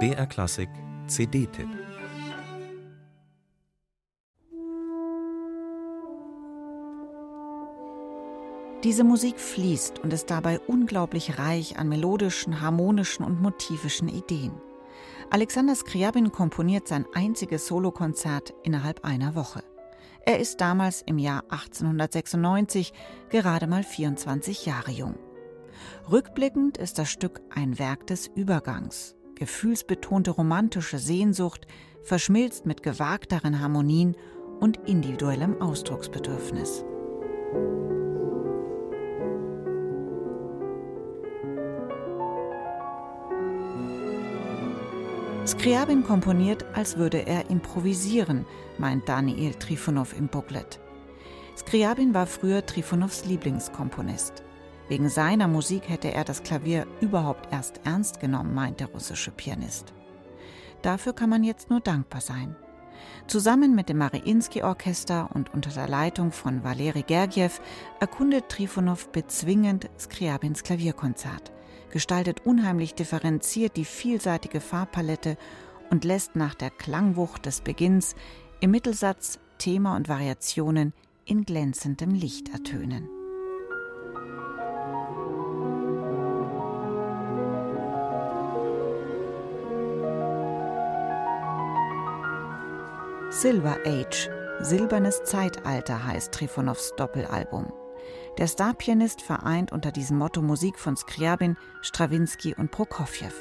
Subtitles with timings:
[0.00, 0.68] BR Klassik
[1.06, 1.68] CD-Tipp
[8.82, 14.52] Diese Musik fließt und ist dabei unglaublich reich an melodischen, harmonischen und motivischen Ideen.
[15.30, 19.62] Alexander Skriabin komponiert sein einziges Solokonzert innerhalb einer Woche.
[20.26, 22.92] Er ist damals im Jahr 1896
[23.30, 25.14] gerade mal 24 Jahre jung.
[26.10, 29.16] Rückblickend ist das Stück ein Werk des Übergangs.
[29.34, 31.66] Gefühlsbetonte romantische Sehnsucht
[32.02, 34.16] verschmilzt mit gewagteren Harmonien
[34.60, 36.84] und individuellem Ausdrucksbedürfnis.
[45.46, 48.46] Skriabin komponiert, als würde er improvisieren,
[48.78, 50.80] meint Daniel Trifonow im Booklet.
[51.56, 54.42] Skriabin war früher Trifonows Lieblingskomponist.
[54.88, 59.92] Wegen seiner Musik hätte er das Klavier überhaupt erst ernst genommen, meint der russische Pianist.
[60.82, 62.54] Dafür kann man jetzt nur dankbar sein.
[63.26, 67.60] Zusammen mit dem Mariinsky-Orchester und unter der Leitung von Valeri Gergiev
[68.00, 71.54] erkundet Trifonow bezwingend Skriabins Klavierkonzert
[71.94, 75.36] gestaltet unheimlich differenziert die vielseitige Farbpalette
[75.90, 78.16] und lässt nach der Klangwucht des Beginns
[78.58, 80.92] im Mittelsatz Thema und Variationen
[81.24, 83.08] in glänzendem Licht ertönen.
[93.34, 97.72] Silver Age, Silbernes Zeitalter heißt Trifonows Doppelalbum.
[98.38, 103.32] Der Starpianist vereint unter diesem Motto Musik von Skriabin, Strawinski und Prokofjew.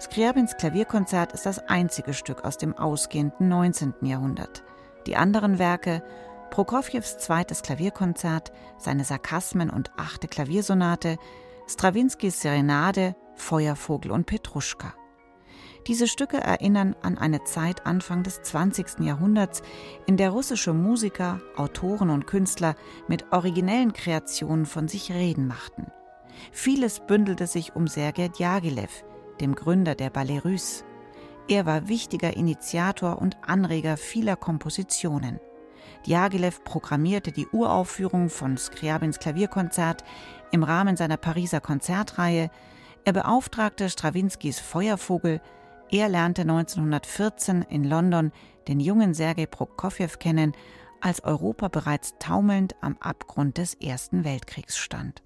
[0.00, 3.94] Skriabins Klavierkonzert ist das einzige Stück aus dem ausgehenden 19.
[4.02, 4.62] Jahrhundert.
[5.08, 6.04] Die anderen Werke,
[6.50, 11.16] Prokofjews zweites Klavierkonzert, seine Sarkasmen und achte Klaviersonate,
[11.66, 14.94] Strawinskys Serenade, Feuervogel und Petruschka.
[15.86, 19.00] Diese Stücke erinnern an eine Zeit Anfang des 20.
[19.00, 19.62] Jahrhunderts,
[20.06, 22.74] in der russische Musiker, Autoren und Künstler
[23.06, 25.86] mit originellen Kreationen von sich reden machten.
[26.50, 29.04] Vieles bündelte sich um Sergei Djagilev,
[29.40, 30.84] dem Gründer der Ballet Russe.
[31.48, 35.38] Er war wichtiger Initiator und Anreger vieler Kompositionen.
[36.04, 40.02] Djagilev programmierte die Uraufführung von Skriabins Klavierkonzert
[40.50, 42.50] im Rahmen seiner Pariser Konzertreihe.
[43.04, 45.40] Er beauftragte Strawinskys Feuervogel,
[45.90, 48.32] er lernte 1914 in London
[48.68, 50.52] den jungen Sergei Prokofjew kennen,
[51.00, 55.22] als Europa bereits taumelnd am Abgrund des Ersten Weltkriegs stand.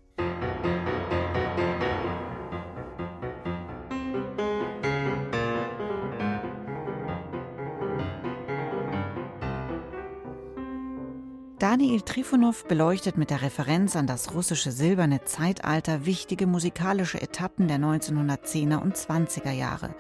[11.59, 17.79] Daniel Trifonow beleuchtet mit der Referenz an das russische silberne Zeitalter wichtige musikalische Etappen der
[17.79, 19.95] 1910er und 20er Jahre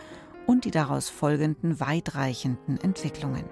[0.50, 3.44] und die daraus folgenden weitreichenden Entwicklungen.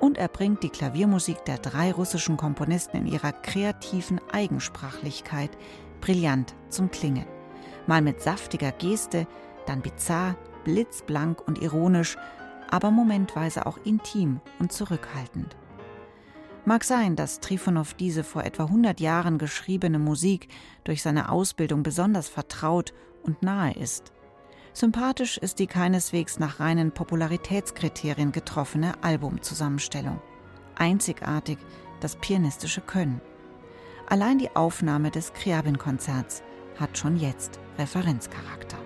[0.00, 5.56] Und er bringt die Klaviermusik der drei russischen Komponisten in ihrer kreativen Eigensprachlichkeit
[6.00, 7.24] brillant zum Klingen.
[7.86, 9.28] Mal mit saftiger Geste,
[9.66, 10.34] dann bizarr,
[10.64, 12.16] blitzblank und ironisch,
[12.68, 15.56] aber momentweise auch intim und zurückhaltend.
[16.64, 20.48] Mag sein, dass Trifonow diese vor etwa 100 Jahren geschriebene Musik
[20.82, 22.92] durch seine Ausbildung besonders vertraut
[23.22, 24.12] und nahe ist.
[24.78, 30.20] Sympathisch ist die keineswegs nach reinen Popularitätskriterien getroffene Albumzusammenstellung.
[30.76, 31.58] Einzigartig
[31.98, 33.20] das pianistische Können.
[34.06, 36.44] Allein die Aufnahme des Kriabin-Konzerts
[36.78, 38.78] hat schon jetzt Referenzcharakter.